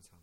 [0.02, 0.18] 唱？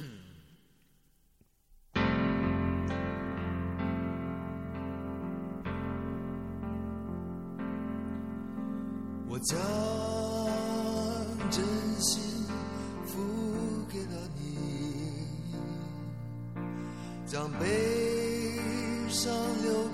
[9.28, 9.58] 我将
[11.50, 11.64] 真
[12.00, 12.46] 心
[13.06, 15.26] 付给了你，
[17.26, 17.66] 将悲
[19.08, 19.32] 伤
[19.62, 19.85] 留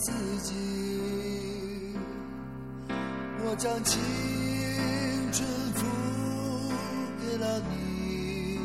[0.00, 0.10] 自
[0.42, 0.54] 己。
[3.44, 4.00] 我将青
[5.30, 5.84] 春付
[7.20, 8.58] 给了你，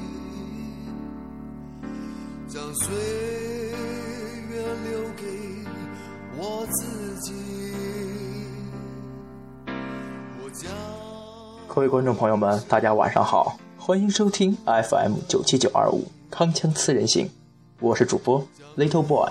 [2.47, 2.95] 将岁
[4.49, 5.25] 月留给
[6.37, 7.33] 我自己。
[10.41, 10.71] 我将。
[11.67, 17.29] 各位观众朋友们，大家晚上好，欢迎收听 FM 九七九二五铿锵刺人行，
[17.81, 19.29] 我是主播 Little Boy。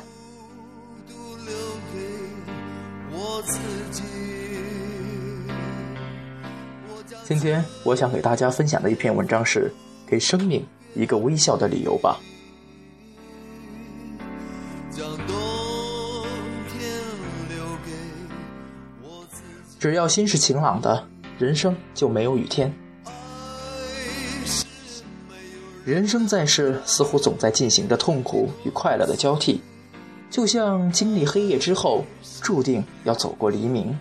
[7.26, 9.72] 今天我想给大家分享的一篇文章是：
[10.06, 10.62] 给生命
[10.94, 12.20] 一个微笑的理由吧。
[19.78, 21.08] 只要心是晴朗的，
[21.38, 22.70] 人生就没有雨天。
[25.82, 29.62] 人生在世，似乎总在进行着痛苦与快乐的交替，
[30.30, 32.04] 就像经历黑夜之后，
[32.42, 33.98] 注定要走过黎明。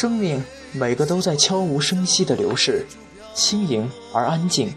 [0.00, 2.86] 生命每个都在悄无声息的流逝，
[3.34, 4.72] 轻盈而安静。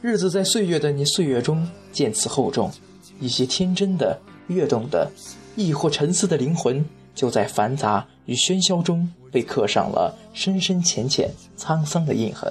[0.00, 2.72] 日子在岁月的你岁月中渐次厚重，
[3.20, 5.12] 一些天真的、跃动的，
[5.54, 6.82] 亦或沉思的灵魂，
[7.14, 12.50] 就在繁杂与喧嚣中被刻上了深深浅浅、沧桑的印痕。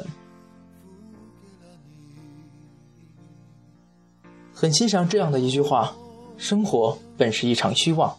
[4.53, 5.95] 很欣赏这样的一句话
[6.37, 8.15] ：“生活本是一场虚妄。”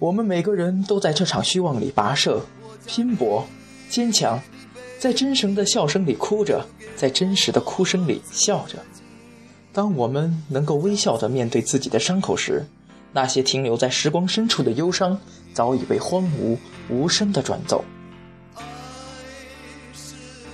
[0.00, 2.42] 我们每个人都在这场虚妄里跋涉、
[2.86, 3.46] 拼搏、
[3.90, 4.40] 坚强，
[4.98, 6.66] 在真诚的笑声里哭着，
[6.96, 8.78] 在真实的哭声里笑着。
[9.74, 12.66] 当我们能够微笑地面对自己的伤口时，
[13.12, 15.18] 那些停留在时光深处的忧伤，
[15.52, 16.56] 早已被荒芜
[16.88, 17.84] 无声地转走。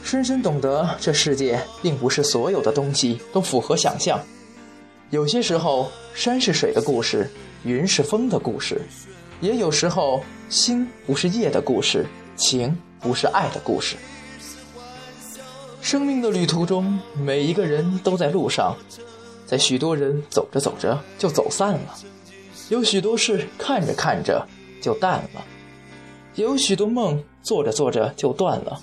[0.03, 4.19] 深深懂得，这世界并不是所有的东西都符合想象。
[5.11, 7.31] 有些时候，山是水的故事，
[7.63, 8.75] 云是风的故事；
[9.41, 13.97] 也有时候，星不是夜的故事，情不是爱的故事。
[15.81, 18.77] 生命的旅途中，每一个人都在路上，
[19.47, 21.95] 在许多人走着走着就走散了，
[22.71, 24.45] 有许多事看着看着
[24.83, 25.45] 就淡了，
[26.35, 28.83] 也有许多梦做着做着就断了，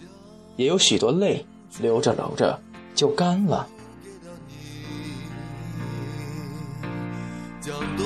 [0.56, 1.46] 也有许多泪
[1.80, 2.58] 流着流着
[2.96, 3.68] 就干了。
[7.60, 8.06] 将冬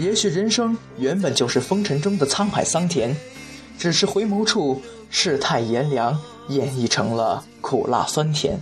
[0.00, 3.14] 也许人生原本就是风尘中的沧海桑田，
[3.78, 4.80] 只是回眸处
[5.10, 6.18] 世态炎凉，
[6.48, 8.58] 演绎成了苦辣酸甜。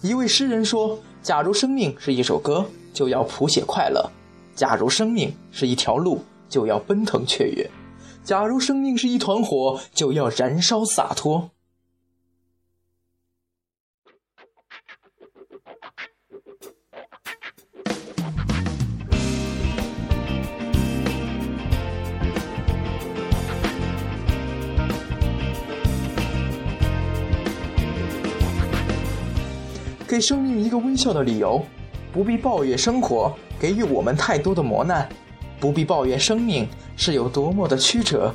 [0.00, 4.10] 一位诗人说：“假如生命是一首歌，就要谱写快乐；
[4.56, 7.70] 假如生命是一条路，就要奔腾雀跃；
[8.24, 11.50] 假如生命是一团火，就要燃烧洒脱。”
[30.14, 31.60] 给生命一个微笑的理由，
[32.12, 35.08] 不必抱怨生活给予我们太多的磨难，
[35.58, 38.32] 不必抱怨生命是有多么的曲折。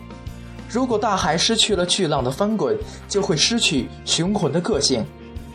[0.69, 5.05] 如果大海失去了巨浪的翻滚，就会失去雄浑的个性；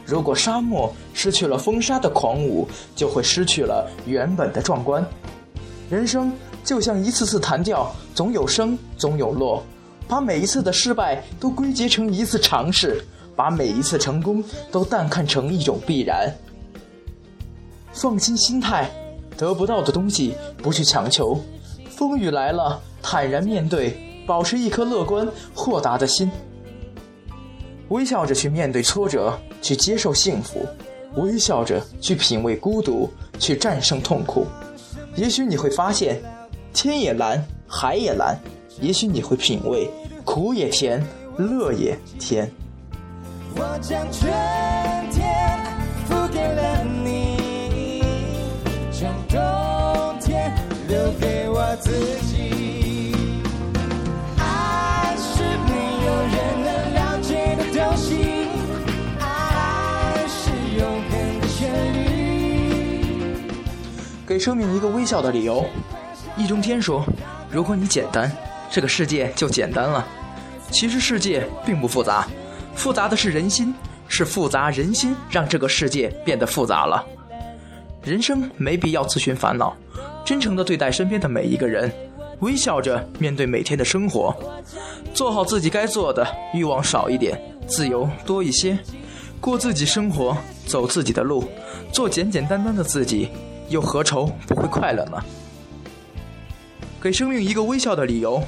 [0.06, 5.06] 如果沙漠失去了风沙的狂舞，就会失去了原本的壮观。
[5.90, 6.32] 人生
[6.64, 9.62] 就像一次次弹跳，总有升，总有落，
[10.08, 13.04] 把每一次的失败都归结成一次尝试。
[13.36, 16.32] 把每一次成功都淡看成一种必然，
[17.92, 18.90] 放心心态，
[19.36, 21.40] 得不到的东西不去强求，
[21.90, 23.96] 风雨来了坦然面对，
[24.26, 26.30] 保持一颗乐观豁达的心，
[27.88, 30.66] 微笑着去面对挫折，去接受幸福，
[31.16, 34.46] 微笑着去品味孤独，去战胜痛苦。
[35.16, 36.20] 也许你会发现，
[36.72, 38.36] 天也蓝，海也蓝；
[38.80, 39.88] 也许你会品味，
[40.24, 41.04] 苦也甜，
[41.36, 42.50] 乐也甜。
[43.56, 44.30] 我将春
[45.10, 45.58] 天
[46.06, 48.02] 付给了你
[48.90, 50.52] 将冬天
[50.88, 51.90] 留给我自
[52.26, 53.14] 己
[54.38, 55.72] 爱是没
[56.04, 56.34] 有人
[56.64, 58.48] 能了解的东西
[59.20, 63.36] 爱是永恒的旋律
[64.26, 65.64] 给生命一个微笑的理由。
[66.36, 67.04] 易中天说
[67.50, 68.30] 如果你简单
[68.70, 70.04] 这个世界就简单了。
[70.74, 72.26] 其实世界并不复杂。
[72.74, 73.74] 复杂的是人心，
[74.08, 77.04] 是复杂人心让这个世界变得复杂了。
[78.02, 79.74] 人生没必要自寻烦恼，
[80.24, 81.90] 真诚的对待身边的每一个人，
[82.40, 84.36] 微笑着面对每天的生活，
[85.14, 88.78] 做好自己该做的，欲望少一点，自由多一些，
[89.40, 90.36] 过自己生活，
[90.66, 91.48] 走自己的路，
[91.92, 93.30] 做简简单单的自己，
[93.70, 95.22] 又何愁不会快乐呢？”
[97.00, 98.42] 给生命一个微笑的理由，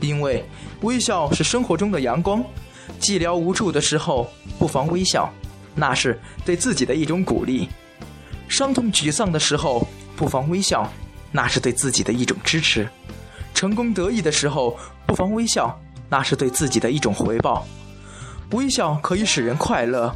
[0.00, 0.44] 因为
[0.82, 2.42] 微笑是生活中的阳光。
[3.00, 5.32] 寂寥无助的时候，不妨微笑，
[5.74, 7.68] 那是对自己的一种鼓励；
[8.48, 9.86] 伤痛沮丧的时候，
[10.16, 10.90] 不妨微笑，
[11.30, 12.84] 那是对自己的一种支持；
[13.54, 14.76] 成功得意的时候，
[15.06, 17.66] 不妨微笑，那是对自己的一种回报。
[18.52, 20.14] 微笑可以使人快乐，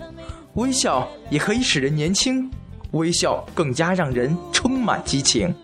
[0.54, 2.50] 微笑也可以使人年轻，
[2.92, 5.54] 微笑更加让人充满激情。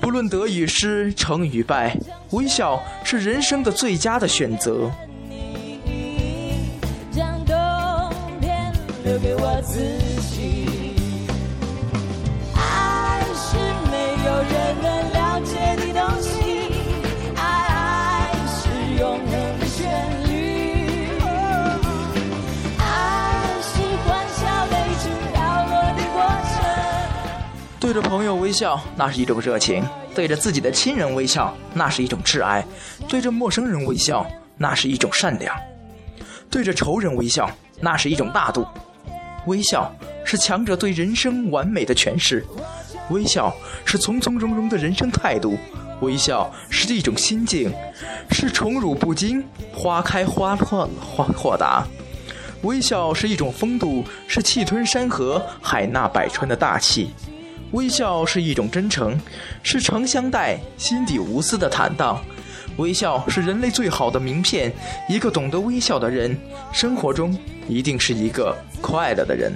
[0.00, 1.96] 不论得与失，成与败，
[2.30, 4.90] 微笑是人生的最佳的选择。
[9.06, 9.78] 留给我自
[10.34, 10.66] 己。
[12.56, 13.56] 爱是
[13.88, 13.94] 没
[14.26, 16.28] 有人能了解的东西，
[17.36, 18.66] 爱是
[18.98, 19.30] 永恒
[19.60, 19.86] 的旋
[20.28, 21.08] 律，
[22.80, 22.82] 爱
[23.62, 24.42] 是欢笑
[24.72, 25.36] 泪珠飘
[25.66, 26.18] 落的过
[26.50, 26.58] 程。
[27.78, 29.84] 对着朋友微笑，那是一种热情；
[30.16, 32.60] 对着自己的亲人微笑，那是一种挚爱；
[33.08, 34.26] 对着陌生人微笑，
[34.58, 35.54] 那是一种善良；
[36.50, 37.48] 对着仇人微笑，
[37.78, 38.66] 那是一种大度。
[39.46, 39.92] 微笑
[40.24, 42.44] 是强者对人生完美的诠释，
[43.10, 43.54] 微笑
[43.84, 45.56] 是从从容容的人生态度，
[46.00, 47.72] 微笑是一种心境，
[48.30, 51.86] 是宠辱不惊，花开花落花豁达。
[52.62, 57.10] 微笑是一种风度，是气吞山河、海纳百川的大气。
[57.72, 59.20] 微笑是一种真诚，
[59.62, 62.20] 是诚相待、心底无私的坦荡。
[62.76, 64.72] 微笑是人类最好的名片，
[65.08, 66.36] 一个懂得微笑的人，
[66.72, 67.36] 生活中
[67.68, 69.52] 一定是一个快乐的人。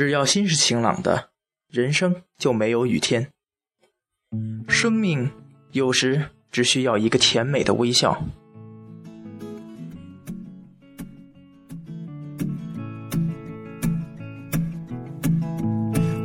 [0.00, 1.28] 只要心是晴朗的，
[1.70, 3.28] 人生就没有雨天。
[4.66, 5.30] 生命
[5.72, 8.24] 有时只需要一个甜美的微笑。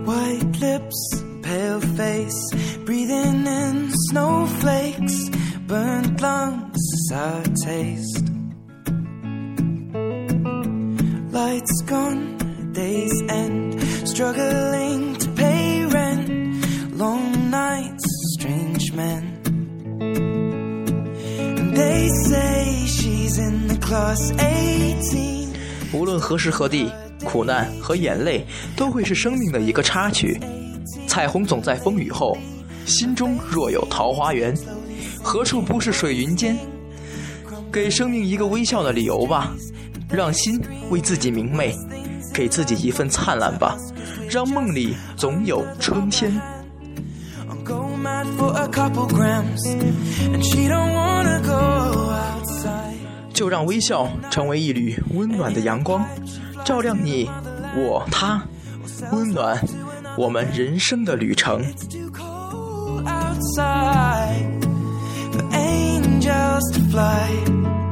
[0.06, 2.56] White lips, pale face,
[2.86, 5.30] breathing in snowflakes,
[5.68, 6.80] burnt lungs,
[7.10, 8.24] sour taste.
[11.34, 12.35] Lights gone,
[12.76, 16.28] days end, struggling to pay rent,
[16.98, 18.04] long nights,
[18.38, 19.24] strange men.
[21.58, 25.48] And they say she's in the class 18.
[25.94, 26.92] 无论何时何地，
[27.24, 28.46] 苦难和眼泪
[28.76, 30.38] 都会是生命的一个插曲。
[31.08, 32.38] 彩虹总在风雨后，
[32.86, 34.54] 心中若有桃花源，
[35.24, 36.58] 何处不是水云间？
[37.72, 39.56] 给生命一个微笑的理由吧，
[40.10, 41.74] 让心为自己明媚，
[42.36, 43.78] 给自己一份灿烂吧，
[44.30, 46.34] 让梦里总有春天。
[53.34, 56.06] 就让微笑成为一缕温暖的阳光，
[56.66, 57.30] 照亮你、
[57.76, 58.44] 我、他，
[59.12, 59.58] 温暖
[60.18, 61.64] 我们人生的旅程。
[63.06, 64.62] Outside
[65.52, 67.85] angels to fly.